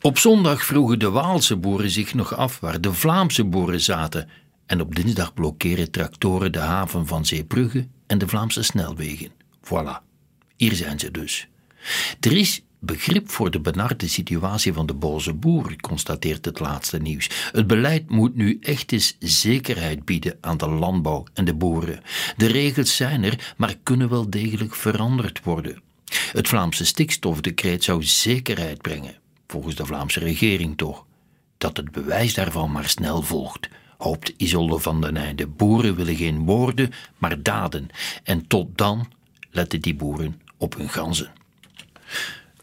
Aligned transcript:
Op 0.00 0.18
zondag 0.18 0.64
vroegen 0.64 0.98
de 0.98 1.10
Waalse 1.10 1.56
boeren 1.56 1.90
zich 1.90 2.14
nog 2.14 2.34
af 2.34 2.60
waar 2.60 2.80
de 2.80 2.92
Vlaamse 2.92 3.44
boeren 3.44 3.80
zaten. 3.80 4.28
En 4.66 4.80
op 4.80 4.94
dinsdag 4.94 5.34
blokkeren 5.34 5.90
tractoren 5.90 6.52
de 6.52 6.58
haven 6.58 7.06
van 7.06 7.26
Zeebrugge 7.26 7.88
en 8.06 8.18
de 8.18 8.28
Vlaamse 8.28 8.62
snelwegen. 8.62 9.30
Voilà, 9.64 10.02
hier 10.56 10.74
zijn 10.74 10.98
ze 10.98 11.10
dus. 11.10 11.48
Er 12.20 12.32
is 12.32 12.62
begrip 12.78 13.30
voor 13.30 13.50
de 13.50 13.60
benarde 13.60 14.08
situatie 14.08 14.72
van 14.72 14.86
de 14.86 14.94
boze 14.94 15.34
boer, 15.34 15.76
constateert 15.80 16.44
het 16.44 16.60
laatste 16.60 16.98
nieuws. 16.98 17.30
Het 17.52 17.66
beleid 17.66 18.10
moet 18.10 18.34
nu 18.34 18.58
echt 18.60 18.92
eens 18.92 19.16
zekerheid 19.18 20.04
bieden 20.04 20.38
aan 20.40 20.56
de 20.56 20.68
landbouw 20.68 21.26
en 21.34 21.44
de 21.44 21.54
boeren. 21.54 22.02
De 22.36 22.46
regels 22.46 22.96
zijn 22.96 23.24
er, 23.24 23.54
maar 23.56 23.76
kunnen 23.82 24.08
wel 24.08 24.30
degelijk 24.30 24.74
veranderd 24.74 25.42
worden. 25.42 25.82
Het 26.32 26.48
Vlaamse 26.48 26.84
stikstofdecreet 26.84 27.84
zou 27.84 28.04
zekerheid 28.04 28.82
brengen, 28.82 29.16
volgens 29.50 29.74
de 29.74 29.86
Vlaamse 29.86 30.20
regering 30.20 30.76
toch. 30.76 31.06
Dat 31.58 31.76
het 31.76 31.92
bewijs 31.92 32.34
daarvan 32.34 32.72
maar 32.72 32.88
snel 32.88 33.22
volgt, 33.22 33.68
hoopt 33.98 34.34
Isolde 34.36 34.78
van 34.78 35.00
den 35.00 35.16
Einde. 35.16 35.46
Boeren 35.46 35.94
willen 35.94 36.16
geen 36.16 36.44
woorden, 36.44 36.92
maar 37.18 37.42
daden. 37.42 37.88
En 38.22 38.46
tot 38.46 38.78
dan 38.78 39.08
letten 39.50 39.80
die 39.80 39.94
boeren 39.94 40.40
op 40.56 40.76
hun 40.76 40.88
ganzen. 40.88 41.32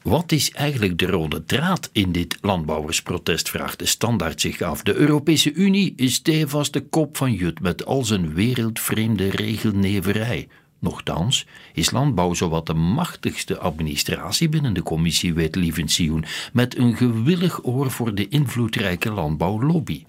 Wat 0.02 0.31
is 0.31 0.52
eigenlijk 0.52 0.98
de 0.98 1.05
rode 1.05 1.44
draad 1.45 1.89
in 1.91 2.11
dit 2.11 2.38
landbouwersprotest? 2.41 3.49
vraagt 3.49 3.80
de 3.80 3.86
standaard 3.86 4.41
zich 4.41 4.61
af. 4.61 4.83
De 4.83 4.94
Europese 4.94 5.53
Unie 5.53 5.94
is 5.95 6.13
stevast 6.13 6.73
de 6.73 6.81
kop 6.81 7.17
van 7.17 7.33
Jut 7.33 7.59
met 7.59 7.86
al 7.86 8.03
zijn 8.03 8.33
wereldvreemde 8.33 9.30
regelneverij. 9.30 10.47
Nochtans 10.85 11.45
is 11.73 11.91
landbouw 11.91 12.34
zowat 12.34 12.66
de 12.66 12.73
machtigste 12.73 13.57
administratie 13.57 14.49
binnen 14.49 14.73
de 14.73 14.84
commissie 14.84 15.34
Wet-Lievensioen, 15.34 16.25
met 16.53 16.77
een 16.77 16.95
gewillig 16.95 17.66
oor 17.66 17.91
voor 17.91 18.16
de 18.16 18.27
invloedrijke 18.27 19.11
landbouwlobby. 19.11 20.03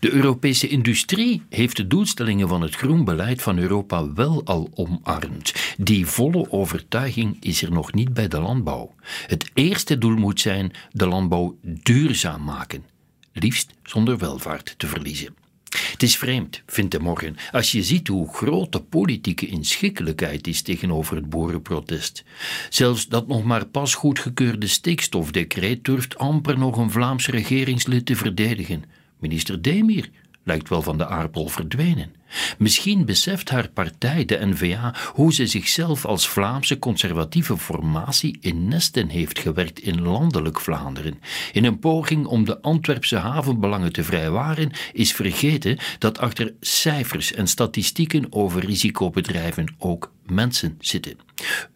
De 0.00 0.10
Europese 0.12 0.68
industrie 0.68 1.42
heeft 1.48 1.76
de 1.76 1.86
doelstellingen 1.86 2.48
van 2.48 2.60
het 2.60 2.74
groenbeleid 2.74 3.42
van 3.42 3.58
Europa 3.58 4.12
wel 4.12 4.44
al 4.44 4.70
omarmd. 4.74 5.74
Die 5.78 6.06
volle 6.06 6.50
overtuiging 6.50 7.36
is 7.40 7.62
er 7.62 7.72
nog 7.72 7.92
niet 7.92 8.14
bij 8.14 8.28
de 8.28 8.40
landbouw. 8.40 8.94
Het 9.26 9.50
eerste 9.54 9.98
doel 9.98 10.16
moet 10.16 10.40
zijn 10.40 10.72
de 10.90 11.06
landbouw 11.06 11.56
duurzaam 11.62 12.44
maken, 12.44 12.84
liefst 13.32 13.72
zonder 13.82 14.18
welvaart 14.18 14.74
te 14.76 14.86
verliezen. 14.86 15.45
Het 15.90 16.02
is 16.02 16.16
vreemd, 16.16 16.62
vindt 16.66 16.90
de 16.90 16.98
morgen, 16.98 17.36
als 17.52 17.72
je 17.72 17.82
ziet 17.82 18.08
hoe 18.08 18.34
groot 18.34 18.72
de 18.72 18.80
politieke 18.80 19.46
inschikkelijkheid 19.46 20.46
is 20.46 20.62
tegenover 20.62 21.16
het 21.16 21.28
boerenprotest. 21.28 22.24
Zelfs 22.68 23.08
dat 23.08 23.26
nog 23.26 23.44
maar 23.44 23.66
pas 23.66 23.94
goedgekeurde 23.94 24.66
stikstofdecreet 24.66 25.84
durft 25.84 26.18
amper 26.18 26.58
nog 26.58 26.76
een 26.76 26.90
Vlaams 26.90 27.28
regeringslid 27.28 28.06
te 28.06 28.16
verdedigen. 28.16 28.84
Minister 29.18 29.62
Demir 29.62 30.10
lijkt 30.46 30.68
wel 30.68 30.82
van 30.82 30.98
de 30.98 31.06
aardbol 31.06 31.48
verdwenen. 31.48 32.14
Misschien 32.58 33.04
beseft 33.04 33.50
haar 33.50 33.68
partij, 33.68 34.24
de 34.24 34.46
N-VA, 34.46 34.94
hoe 35.12 35.34
ze 35.34 35.46
zichzelf 35.46 36.04
als 36.04 36.28
Vlaamse 36.28 36.78
conservatieve 36.78 37.56
formatie 37.56 38.38
in 38.40 38.68
nesten 38.68 39.08
heeft 39.08 39.38
gewerkt 39.38 39.78
in 39.78 40.02
landelijk 40.02 40.60
Vlaanderen. 40.60 41.20
In 41.52 41.64
een 41.64 41.78
poging 41.78 42.26
om 42.26 42.44
de 42.44 42.60
Antwerpse 42.60 43.16
havenbelangen 43.16 43.92
te 43.92 44.04
vrijwaren, 44.04 44.70
is 44.92 45.12
vergeten 45.12 45.78
dat 45.98 46.18
achter 46.18 46.54
cijfers 46.60 47.32
en 47.32 47.46
statistieken 47.46 48.32
over 48.32 48.64
risicobedrijven 48.64 49.74
ook 49.78 50.12
mensen 50.26 50.76
zitten. 50.80 51.18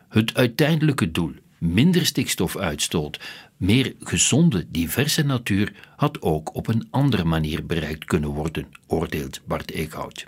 Het 0.08 0.34
uiteindelijke 0.34 1.10
doel, 1.10 1.32
minder 1.60 2.06
stikstofuitstoot, 2.06 3.20
meer 3.56 3.94
gezonde, 3.98 4.66
diverse 4.70 5.22
natuur 5.22 5.72
had 5.96 6.22
ook 6.22 6.54
op 6.54 6.66
een 6.66 6.88
andere 6.90 7.24
manier 7.24 7.66
bereikt 7.66 8.04
kunnen 8.04 8.30
worden, 8.30 8.66
oordeelt 8.86 9.40
Bart 9.46 9.70
Eekhout. 9.70 10.26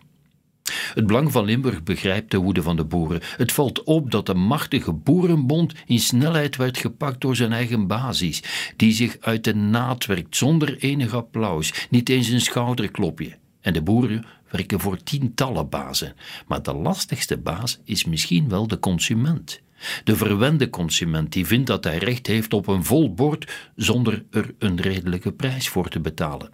Het 0.94 1.06
Belang 1.06 1.32
van 1.32 1.44
Limburg 1.44 1.82
begrijpt 1.82 2.30
de 2.30 2.36
woede 2.36 2.62
van 2.62 2.76
de 2.76 2.84
boeren. 2.84 3.20
Het 3.36 3.52
valt 3.52 3.82
op 3.82 4.10
dat 4.10 4.26
de 4.26 4.34
machtige 4.34 4.92
boerenbond 4.92 5.74
in 5.86 5.98
snelheid 5.98 6.56
werd 6.56 6.78
gepakt 6.78 7.20
door 7.20 7.36
zijn 7.36 7.52
eigen 7.52 7.86
basis, 7.86 8.42
die 8.76 8.92
zich 8.92 9.16
uit 9.20 9.44
de 9.44 9.54
naad 9.54 10.06
werkt 10.06 10.36
zonder 10.36 10.76
enig 10.78 11.14
applaus, 11.14 11.86
niet 11.90 12.08
eens 12.08 12.28
een 12.28 12.40
schouderklopje. 12.40 13.36
En 13.60 13.72
de 13.72 13.82
boeren 13.82 14.24
werken 14.50 14.80
voor 14.80 15.02
tientallen 15.02 15.68
bazen, 15.68 16.14
maar 16.46 16.62
de 16.62 16.74
lastigste 16.74 17.36
baas 17.36 17.80
is 17.84 18.04
misschien 18.04 18.48
wel 18.48 18.66
de 18.66 18.78
consument. 18.78 19.60
De 20.04 20.16
verwende 20.16 20.70
consument 20.70 21.32
die 21.32 21.46
vindt 21.46 21.66
dat 21.66 21.84
hij 21.84 21.98
recht 21.98 22.26
heeft 22.26 22.52
op 22.52 22.66
een 22.66 22.84
vol 22.84 23.14
bord 23.14 23.52
zonder 23.76 24.24
er 24.30 24.54
een 24.58 24.80
redelijke 24.80 25.32
prijs 25.32 25.68
voor 25.68 25.88
te 25.88 26.00
betalen. 26.00 26.50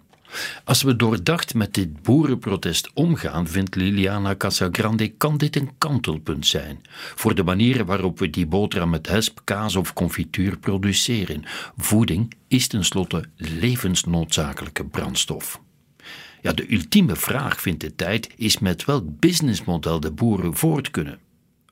Als 0.63 0.81
we 0.81 0.95
doordacht 0.95 1.53
met 1.53 1.73
dit 1.73 2.01
boerenprotest 2.01 2.89
omgaan, 2.93 3.47
vindt 3.47 3.75
Liliana 3.75 4.35
Casagrande, 4.35 5.07
kan 5.07 5.37
dit 5.37 5.55
een 5.55 5.71
kantelpunt 5.77 6.47
zijn 6.47 6.81
voor 7.15 7.35
de 7.35 7.43
manier 7.43 7.85
waarop 7.85 8.19
we 8.19 8.29
die 8.29 8.45
boterham 8.45 8.89
met 8.89 9.07
hesp, 9.07 9.39
kaas 9.43 9.75
of 9.75 9.93
confituur 9.93 10.57
produceren. 10.57 11.43
Voeding 11.77 12.33
is 12.47 12.67
tenslotte 12.67 13.23
levensnoodzakelijke 13.35 14.85
brandstof. 14.85 15.61
Ja, 16.41 16.53
de 16.53 16.73
ultieme 16.73 17.15
vraag, 17.15 17.61
vindt 17.61 17.81
de 17.81 17.95
tijd, 17.95 18.29
is 18.35 18.59
met 18.59 18.85
welk 18.85 19.19
businessmodel 19.19 19.99
de 19.99 20.11
boeren 20.11 20.55
voort 20.55 20.91
kunnen. 20.91 21.19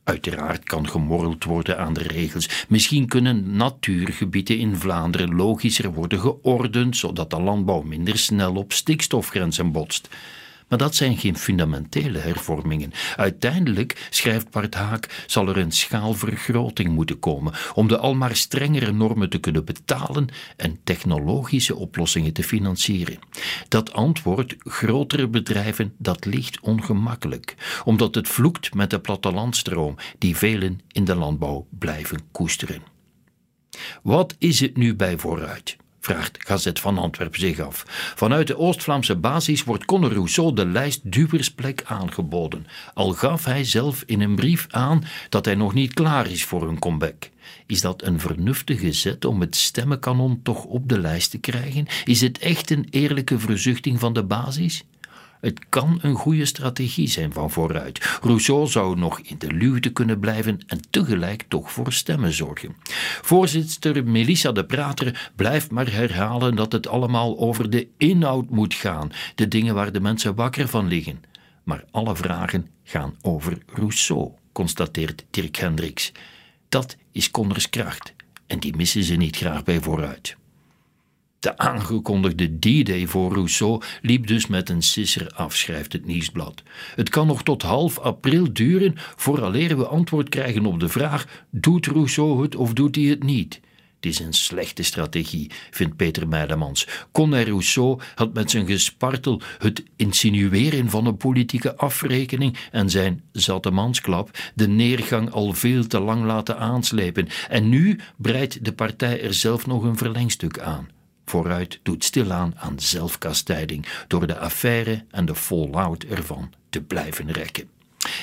Uiteraard 0.08 0.64
kan 0.64 0.90
gemorreld 0.90 1.44
worden 1.44 1.78
aan 1.78 1.94
de 1.94 2.04
regels. 2.04 2.66
Misschien 2.68 3.08
kunnen 3.08 3.56
natuurgebieden 3.56 4.58
in 4.58 4.76
Vlaanderen 4.76 5.36
logischer 5.36 5.94
worden 5.94 6.20
geordend, 6.20 6.98
zodat 6.98 7.30
de 7.30 7.42
landbouw 7.42 7.82
minder 7.82 8.18
snel 8.18 8.56
op 8.56 8.74
stikstofgrenzen 8.74 9.72
botst. 9.72 10.10
Maar 10.68 10.78
dat 10.78 10.96
zijn 10.96 11.18
geen 11.18 11.38
fundamentele 11.38 12.18
hervormingen. 12.18 12.92
Uiteindelijk, 13.16 14.08
schrijft 14.10 14.50
Bart 14.50 14.74
Haak, 14.74 15.24
zal 15.28 15.48
er 15.48 15.58
een 15.58 15.72
schaalvergroting 15.72 16.90
moeten 16.90 17.20
komen 17.20 17.54
om 17.74 17.88
de 17.88 17.98
almaar 17.98 18.36
strengere 18.36 18.92
normen 18.92 19.30
te 19.30 19.38
kunnen 19.38 19.66
betalen 19.66 20.28
en 20.58 20.80
technologische 20.84 21.76
oplossingen 21.76 22.34
te 22.34 22.44
financieren. 22.44 23.20
Dat 23.68 23.94
antwoord, 23.94 24.56
grotere 24.60 25.28
bedrijven, 25.28 25.94
dat 25.98 26.26
ligt 26.26 26.60
ongemakkelijk, 26.60 27.56
omdat 27.84 28.16
het 28.16 28.28
vloekt 28.28 28.74
met 28.74 28.90
de 28.90 29.00
plattelandstroom 29.00 29.96
die 30.18 30.38
velen 30.38 30.80
in 30.92 31.06
de 31.06 31.16
landbouw 31.16 31.68
blijven 31.70 32.20
koesteren. 32.32 32.82
Wat 34.04 34.36
is 34.38 34.60
het 34.60 34.78
nu 34.78 34.96
bij 34.96 35.18
vooruit? 35.18 35.78
Vraagt 36.08 36.38
Gazet 36.48 36.80
van 36.80 36.98
Antwerpen 36.98 37.40
zich 37.40 37.60
af. 37.60 37.84
Vanuit 38.16 38.48
de 38.48 38.58
Oost-Vlaamse 38.58 39.16
basis 39.16 39.64
wordt 39.64 39.86
Conor 39.86 40.14
Rousseau 40.14 40.54
de 40.54 40.66
lijst 40.66 41.12
duwersplek 41.12 41.84
aangeboden, 41.86 42.68
al 42.94 43.12
gaf 43.12 43.46
hij 43.46 43.64
zelf 43.64 44.04
in 44.06 44.22
een 44.22 44.36
brief 44.36 44.68
aan 44.70 45.04
dat 45.30 45.46
hij 45.46 45.56
nog 45.56 45.74
niet 45.74 45.94
klaar 45.94 46.32
is 46.32 46.44
voor 46.44 46.68
een 46.68 46.80
comeback. 46.80 47.30
Is 47.66 47.82
dat 47.82 48.04
een 48.04 48.20
vernuftige 48.20 48.92
zet 48.92 49.26
om 49.26 49.42
het 49.42 49.56
stemmenkanon 49.56 50.40
toch 50.44 50.64
op 50.64 50.90
de 50.90 51.00
lijst 51.00 51.32
te 51.32 51.38
krijgen? 51.38 51.86
Is 52.04 52.22
het 52.22 52.40
echt 52.40 52.70
een 52.70 52.88
eerlijke 52.90 53.40
verzuchting 53.40 54.00
van 54.00 54.14
de 54.14 54.24
basis? 54.24 54.84
Het 55.42 55.60
kan 55.70 56.00
een 56.02 56.16
goede 56.16 56.46
strategie 56.46 57.08
zijn 57.08 57.34
van 57.34 57.52
vooruit. 57.52 58.18
Rousseau 58.22 58.68
zou 58.68 58.98
nog 58.98 59.20
in 59.20 59.36
de 59.38 59.52
luwte 59.52 59.90
kunnen 59.90 60.20
blijven 60.20 60.60
en 60.68 60.80
tegelijk 60.90 61.44
toch 61.48 61.72
voor 61.72 61.94
stemmen 61.94 62.34
zorgen. 62.34 62.76
Voorzitter 63.22 64.08
Melissa 64.08 64.52
de 64.52 64.66
Prater 64.66 65.32
blijft 65.36 65.72
maar 65.72 65.92
herhalen 65.92 66.56
dat 66.56 66.72
het 66.72 66.88
allemaal 66.88 67.40
over 67.40 67.70
de 67.70 67.88
inhoud 67.98 68.50
moet 68.50 68.74
gaan, 68.74 69.12
de 69.36 69.48
dingen 69.48 69.76
waar 69.76 69.92
de 69.92 70.02
mensen 70.02 70.36
wakker 70.36 70.68
van 70.68 70.88
liggen. 70.88 71.22
Maar 71.64 71.84
alle 71.92 72.16
vragen 72.16 72.68
gaan 72.84 73.16
over 73.22 73.58
Rousseau, 73.74 74.32
constateert 74.52 75.26
Dirk 75.30 75.56
Hendricks. 75.56 76.12
Dat 76.70 76.98
is 77.12 77.32
Connors 77.32 77.70
kracht 77.70 78.14
en 78.48 78.60
die 78.60 78.76
missen 78.76 79.04
ze 79.04 79.16
niet 79.16 79.36
graag 79.36 79.64
bij 79.64 79.82
vooruit. 79.82 80.38
De 81.48 81.58
aangekondigde 81.58 82.60
D-Day 82.60 83.08
voor 83.08 83.34
Rousseau 83.34 83.82
liep 84.02 84.28
dus 84.28 84.48
met 84.48 84.70
een 84.70 84.82
sisser 84.82 85.32
af, 85.36 85.56
schrijft 85.56 85.94
het 85.94 86.06
nieuwsblad. 86.06 86.64
Het 86.96 87.10
kan 87.10 87.28
nog 87.28 87.44
tot 87.44 87.62
half 87.62 88.00
april 88.00 88.54
duren 88.54 88.94
vooraleer 88.96 89.78
we 89.78 89.88
antwoord 89.88 90.30
krijgen 90.30 90.66
op 90.66 90.80
de 90.80 90.90
vraag: 90.90 91.46
doet 91.50 91.86
Rousseau 91.86 92.42
het 92.42 92.56
of 92.56 92.74
doet 92.74 92.96
hij 92.96 93.06
het 93.06 93.24
niet? 93.24 93.60
Het 93.96 94.06
is 94.06 94.20
een 94.20 94.34
slechte 94.34 94.84
strategie, 94.84 95.52
vindt 95.72 95.96
Peter 95.96 96.28
Meidemans. 96.28 96.88
Conrad 97.12 97.48
Rousseau 97.48 98.00
had 98.16 98.34
met 98.34 98.52
zijn 98.52 98.66
gespartel 98.66 99.42
het 99.58 99.84
insinueren 99.96 100.90
van 100.90 101.06
een 101.06 101.18
politieke 101.18 101.76
afrekening 101.76 102.58
en 102.72 102.90
zijn 102.90 103.24
zatemansklap 103.32 104.30
de 104.56 104.68
neergang 104.68 105.32
al 105.32 105.54
veel 105.54 105.88
te 105.88 106.00
lang 106.00 106.26
laten 106.26 106.58
aanslepen. 106.58 107.28
En 107.50 107.70
nu 107.70 108.00
breidt 108.18 108.66
de 108.66 108.74
partij 108.74 109.22
er 109.22 109.34
zelf 109.34 109.68
nog 109.68 109.84
een 109.84 109.98
verlengstuk 109.98 110.60
aan 110.60 110.96
vooruit 111.30 111.80
doet 111.84 112.04
stilaan 112.04 112.54
aan 112.56 112.80
zelfkastijding 112.80 113.86
door 114.08 114.28
de 114.28 114.38
affaire 114.38 115.06
en 115.12 115.26
de 115.26 115.36
fallout 115.36 116.04
ervan 116.04 116.54
te 116.70 116.82
blijven 116.82 117.32
rekken. 117.32 117.70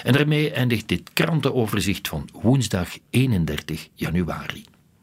En 0.02 0.12
daarmee 0.12 0.50
eindigt 0.50 0.88
dit 0.88 1.12
krantenoverzicht 1.12 2.08
van 2.08 2.28
woensdag 2.32 2.88
31 3.10 3.88
januari. 3.94 4.64